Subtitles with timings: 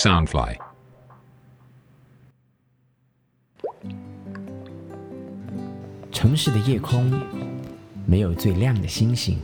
[0.00, 0.56] Soundfly。
[6.10, 7.12] 城市的夜空
[8.06, 9.38] 没有最亮的星星，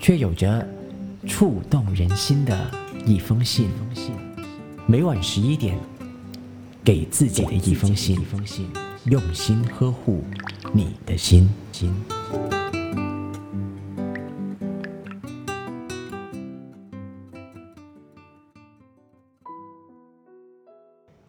[0.00, 0.66] 却有着
[1.28, 2.58] 触动人心的
[3.04, 3.68] 一封信。
[4.86, 5.78] 每晚十一点，
[6.82, 8.18] 给自己的一封信，
[9.04, 10.24] 用心呵护
[10.72, 11.46] 你的心。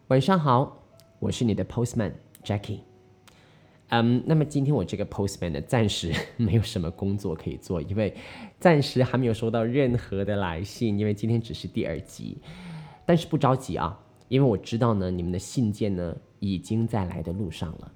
[0.08, 0.86] 晚上好，
[1.18, 2.80] 我是你的 Postman Jackie。
[3.88, 8.16] 嗯，那么今天我这个 Postman 呢，暂时没有什么工作可以做，因为
[8.58, 12.38] 暂时还没有收到任何的来信，因为今天只是第二集。
[13.04, 17.92] 但是不着急啊，因为我知道呢，你们的信件呢已经在来的路上了。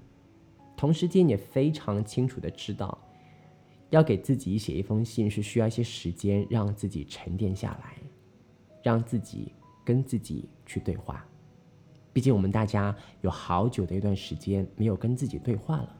[0.77, 2.95] 同时间也非常清楚的知道，
[3.89, 7.95] 要给自己写一封信是需要一些时间，让自己沉淀下来，
[8.83, 9.51] 让自己
[9.83, 11.25] 跟自己去对话。
[12.13, 15.95] 毕竟我们大家有好久的一段时间没有跟自己对话了，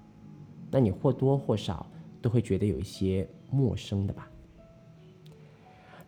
[0.71, 1.85] 那你或多或少
[2.21, 4.29] 都会觉得有一些陌生的吧？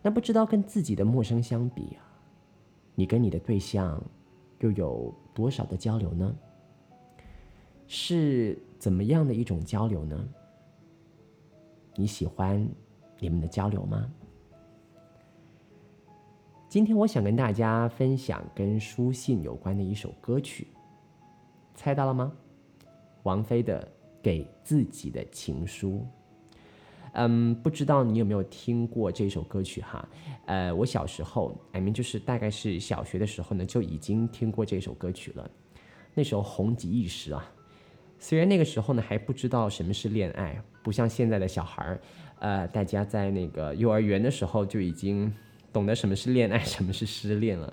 [0.00, 2.06] 那不知道跟自己的陌生相比啊，
[2.94, 4.00] 你跟你的对象
[4.60, 6.34] 又有多少的交流呢？
[7.88, 10.28] 是怎么样的一种交流呢？
[11.96, 12.64] 你喜欢
[13.18, 14.08] 你们的交流吗？
[16.68, 20.66] 今天我想跟大家分享跟书信有关的一首歌曲，
[21.76, 22.32] 猜到了吗？
[23.22, 23.80] 王菲的
[24.20, 26.04] 《给自己的情书》。
[27.12, 30.06] 嗯，不知道你有没有听过这首歌曲哈？
[30.46, 35.48] 呃，我小时候，I mean 就是大概是小学的时候呢，就已经听过这首歌曲了。
[36.14, 37.48] 那时候红极一时啊。
[38.18, 42.00] 虽然那个时候呢还不知道什么是恋爱，不像现在的小孩儿，
[42.40, 45.32] 呃，大家在那个幼儿园的时候就已经。
[45.76, 47.70] 懂得什么是恋爱， 什么是失恋了。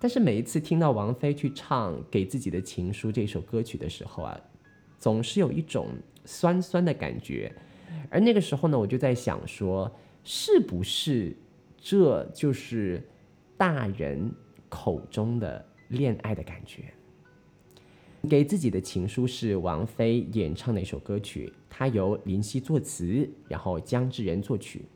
[0.00, 4.40] 但是每一次听到王菲去唱《给自己的情书》这首歌曲的时候啊，
[4.98, 5.88] 总是有一种
[6.24, 7.54] 酸酸的感觉。
[8.08, 9.94] 而那个时候呢，我就在想说，
[10.24, 11.36] 是不是
[11.76, 13.06] 这就是
[13.58, 14.32] 大人
[14.70, 16.84] 口中的恋爱的感觉？
[18.30, 24.86] 《给自己的情书》是王菲演唱的一首歌曲，它由林夕作词，然后姜志仁作曲。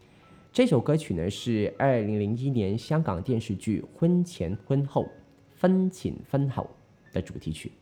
[0.55, 5.09] 这首歌曲呢是二零零一年香港电视剧《婚前婚后
[5.49, 6.71] 分请分后》
[7.13, 7.73] 的主题曲，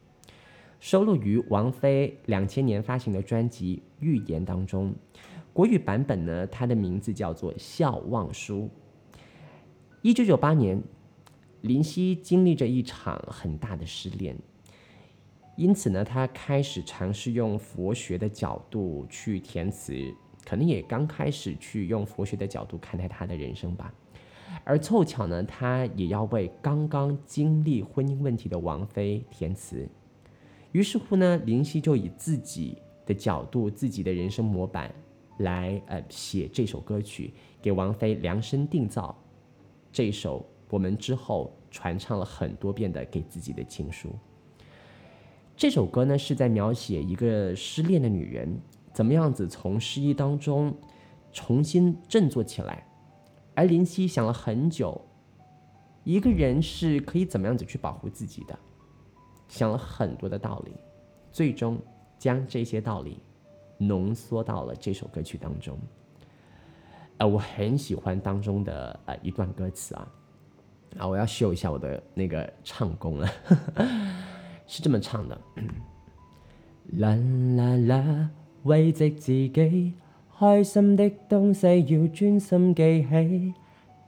[0.80, 4.94] 收录于王菲两千年发行的专辑《预言》当中。
[5.52, 8.70] 国语版本呢，它的名字叫做《笑忘书》。
[10.00, 10.82] 一九九八年，
[11.60, 14.34] 林夕经历着一场很大的失恋，
[15.58, 19.92] 因此呢，他开始尝试用佛学的角度去填词。
[20.44, 23.94] 可能也刚开始去用佛学的角度看待他的人生吧，
[24.64, 29.88] 而凑巧呢，他也要为刚刚经历婚姻问题的王菲填词，
[30.72, 32.76] 于是乎呢，林夕就以自己
[33.06, 34.92] 的角度、自己的人生模板
[35.38, 37.32] 来呃写这首歌曲，
[37.62, 39.16] 给王菲量身定造
[39.92, 44.10] 这首我们之后传唱了很多遍的给自己的情书。
[45.56, 48.60] 这首歌呢是在描写一个失恋的女人。
[48.92, 50.76] 怎么样子从失意当中
[51.32, 52.86] 重新振作起来？
[53.54, 55.00] 而林夕想了很久，
[56.04, 58.58] 一个人是可以怎么样子去保护自己的？
[59.48, 60.72] 想了很多的道理，
[61.30, 61.78] 最终
[62.18, 63.20] 将这些道理
[63.76, 65.78] 浓缩到了这首歌曲当中。
[67.18, 70.08] 呃，我很喜欢当中的呃一段歌词啊，
[70.98, 73.28] 啊，我要秀一下我的那个唱功了，
[74.66, 75.38] 是这么唱的，
[76.96, 77.14] 啦
[77.56, 78.30] 啦啦。
[78.64, 79.92] 慰藉自己，
[80.38, 83.54] 开心的东西要专心记起。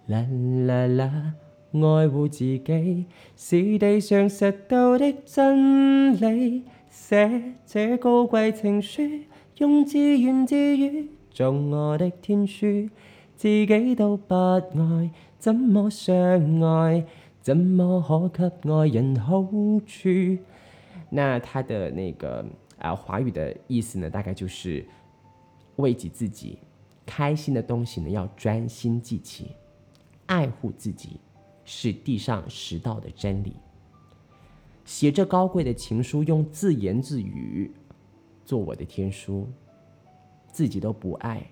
[0.07, 0.27] 啦
[0.67, 1.35] 啦啦，
[1.73, 3.07] 爱护自己
[3.37, 6.63] 是地上实到的真理。
[6.91, 9.03] 写这高贵情书，
[9.59, 12.89] 用自言自语做我的天书。
[13.37, 16.15] 自己都不爱，怎么相
[16.61, 17.05] 爱？
[17.43, 18.01] 怎么
[18.33, 19.43] 可给爱人好
[19.85, 20.39] 处？
[21.11, 22.45] 那他的那个。
[22.79, 24.87] 啊，华语的意思呢，大概就是
[25.77, 26.59] 慰藉自己，
[27.07, 29.53] 开心的东西呢要专心记起，
[30.27, 31.21] 爱护自己
[31.65, 33.57] 是地上十道的真理。
[34.85, 37.73] 写这高贵的情书，用自言自语
[38.45, 39.49] 做我的天书，
[40.53, 41.47] 自己都不爱，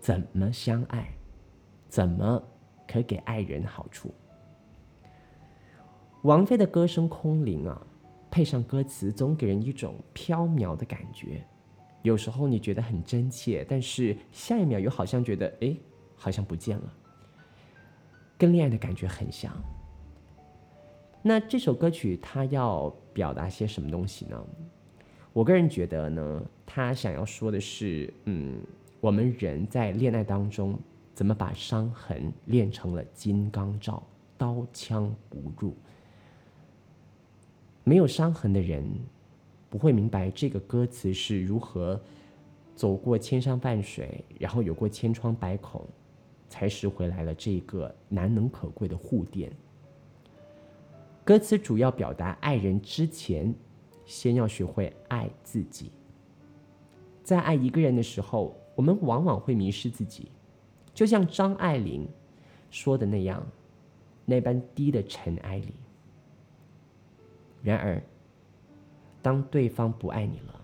[0.00, 1.08] 怎么相爱？
[1.88, 2.40] 怎么
[2.86, 4.14] 可给爱人好处？
[6.22, 7.86] 王菲的歌声空灵啊。
[8.30, 11.44] 配上歌词，总给人一种飘渺的感觉。
[12.02, 15.76] 有时候你觉得很真切，但是下一秒又好像觉得，哎，
[16.14, 16.92] 好像不见了。
[18.38, 19.52] 跟恋爱的感觉很像，
[21.20, 24.42] 那这首歌曲它要表达些什么东西呢？
[25.32, 28.62] 我个人觉得呢，他想要说的是，嗯，
[29.00, 30.78] 我们人在恋爱当中
[31.14, 34.02] 怎么把伤痕练成了金刚罩，
[34.38, 35.76] 刀枪不入。
[37.90, 38.88] 没有伤痕的人
[39.68, 42.00] 不会明白这个歌词是如何
[42.76, 45.84] 走过千山万水，然后有过千疮百孔，
[46.48, 49.50] 才拾回来了这个难能可贵的护垫。
[51.24, 53.52] 歌词主要表达爱人之前，
[54.06, 55.90] 先要学会爱自己。
[57.24, 60.30] 在爱一个人的时候，我们往往会迷失自己，
[60.94, 62.08] 就像张爱玲
[62.70, 63.44] 说的那样，
[64.24, 65.74] 那般低的尘埃里。
[67.62, 68.02] 然而，
[69.20, 70.60] 当对方不爱你了，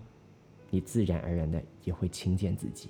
[0.69, 2.89] 你自然而然的也会轻贱自己。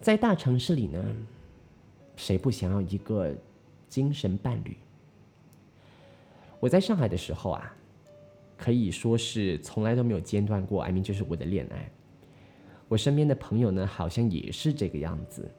[0.00, 1.04] 在大城市里呢，
[2.16, 3.34] 谁不想要一个
[3.88, 4.76] 精神伴侣？
[6.60, 7.74] 我在上海的时候啊，
[8.56, 10.82] 可以说是从来都没有间断过。
[10.82, 11.90] I mean，就是我的恋爱。
[12.88, 15.50] 我身边的朋友呢，好像也是这个样子。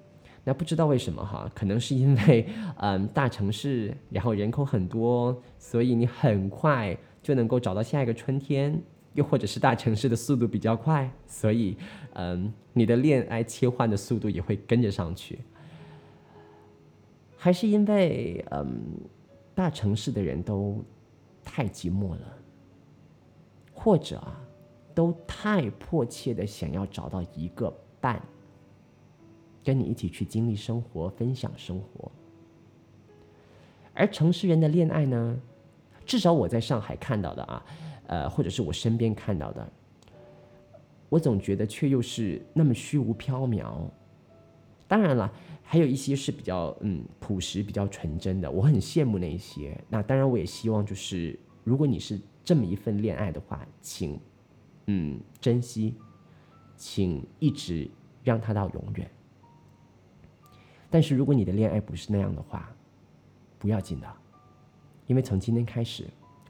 [0.48, 1.52] 那不知道为什么哈？
[1.54, 2.48] 可能是因为
[2.78, 8.82] 嗯，大城市，然后人口很多，所以你很快就能够找到下一个春天。
[9.14, 11.76] 又或者是大城市的速度比较快，所以
[12.14, 15.40] 嗯，你的恋爱切换的速度也会跟着上去。
[17.36, 18.82] 还是因为嗯。
[19.58, 20.86] 大城市的人都
[21.44, 22.38] 太寂寞了，
[23.74, 24.40] 或者啊，
[24.94, 28.22] 都太迫切的想要找到一个伴，
[29.68, 32.10] 跟你一起去经历生活、分享生活。
[33.94, 35.38] 而城市人的恋爱呢，
[36.06, 37.66] 至少我在上海看到的啊，
[38.08, 39.70] 呃，或者是我身边看到的，
[41.10, 43.90] 我总觉得却又是那么虚无缥缈。
[44.88, 45.30] 当然了。
[45.70, 49.78] 还有一些是比较嗯朴实、比较纯真的，我很羡慕那一些。
[49.90, 54.18] 那当然，我也希望就是如果你是这么一份恋爱的话，请
[54.86, 55.94] 嗯珍惜，
[56.78, 57.86] 请一直
[58.24, 59.12] 让它到永远。
[60.90, 62.74] 但是如果你的恋爱不是那样的话，
[63.60, 64.08] 不要紧的，
[65.06, 66.06] 因为从今天开始，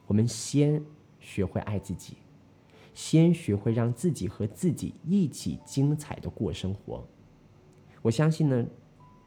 [0.05, 0.83] 我们先
[1.19, 2.17] 学会爱自己，
[2.93, 7.05] 先学会让自己和自己一起精彩的过生活。
[8.01, 8.65] 我相信呢。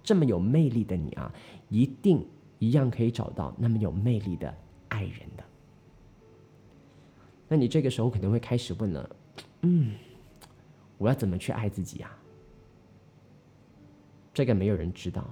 [0.03, 1.31] 这么有魅力的你啊，
[1.69, 2.27] 一定
[2.59, 4.53] 一样可以找到那么有魅力的
[4.89, 5.45] 爱人的。
[7.47, 9.17] 那你这个时候可能会开始问了，
[9.61, 9.93] 嗯，
[10.97, 12.19] 我要怎么去爱自己啊？
[14.41, 15.29] 这个没有人知道，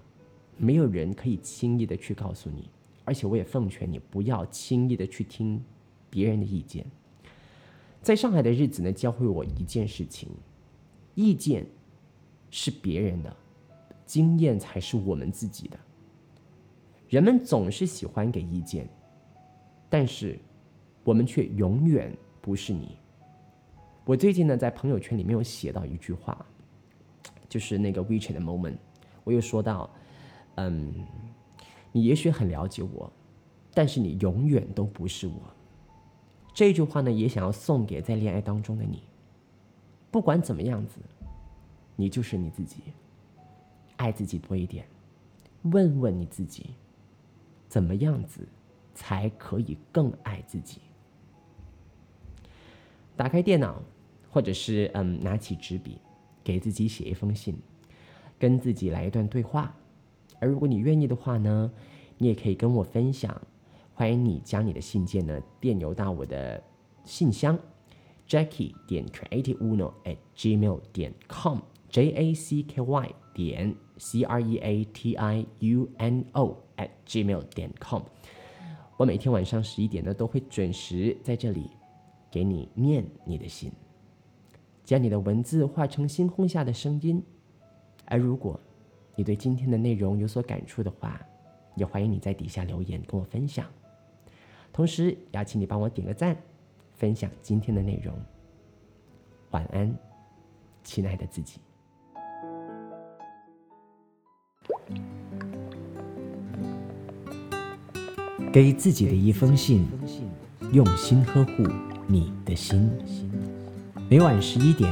[0.59, 2.69] 没有人可以轻易的去告诉你，
[3.07, 5.65] 而且我也奉劝你不要轻易的去听
[6.11, 6.85] 别人的意见。
[8.03, 10.29] 在上海的日子呢，教会我一件事情：
[11.15, 11.65] 意见
[12.51, 13.35] 是别人的。
[14.05, 15.79] 经验才是我们自己的。
[17.09, 18.87] 人们总是喜欢给意见，
[19.89, 20.39] 但是
[21.03, 22.99] 我们却永远不是你。
[24.05, 26.45] 我最近呢，在朋友圈里面有写到一句话，
[27.49, 28.77] 就是那个 WeChat 的 moment，
[29.29, 29.91] 我又说到，
[30.55, 30.91] 嗯，
[31.93, 33.13] 你也许很了解我，
[33.75, 35.35] 但是你永远都不是我。
[36.55, 39.03] 这句话呢，也想要送给在恋爱当中的你。
[40.11, 40.99] 不管怎么样子，
[41.95, 42.77] 你就是你自己。
[43.97, 44.87] 爱自己多一点，
[45.65, 46.71] 问问你自己，
[47.69, 48.49] 怎么样子
[48.95, 50.81] 才可以更爱自己？
[53.15, 53.83] 打开电脑，
[54.31, 55.99] 或者是嗯，拿起纸笔，
[56.43, 57.55] 给自己写一封信，
[58.39, 59.75] 跟自己来一段对话。
[60.39, 61.71] 而如果你愿意的话呢，
[62.17, 63.41] 你也可以跟我分享。
[63.95, 66.63] 欢迎你将你的信件呢电邮到我的
[67.05, 67.59] 信箱
[68.29, 73.75] ：Jackie 点 creativeuno at gmail 点 com，J A C K Y 点。
[74.01, 78.01] c r e a t i u n o at gmail 点 com，
[78.97, 81.69] 我每天晚上十一点呢都会准时在这里
[82.31, 83.73] 给你念你的信，
[84.85, 87.21] 将你的文字化成星空下的声音。
[88.11, 88.59] 而如果
[89.15, 91.21] 你对今天的内容有所感触的话，
[91.77, 93.67] 也欢迎你在底下留言跟我分享。
[94.73, 96.37] 同时邀请你帮我点个赞，
[96.95, 98.15] 分享今天的内容。
[99.51, 99.95] 晚安，
[100.83, 101.61] 亲爱的自己。
[108.51, 109.87] 给自己的一封信，
[110.73, 111.65] 用心呵护
[112.07, 112.91] 你的心。
[114.09, 114.91] 每晚十一点，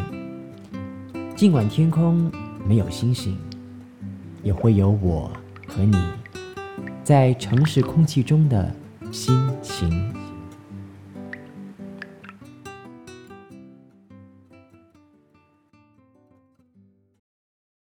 [1.35, 2.31] 尽管天空
[2.67, 3.39] 没有星星，
[4.43, 5.31] 也会有我
[5.69, 5.97] 和你
[7.05, 8.75] 在城市空气中的
[9.13, 10.13] 心情。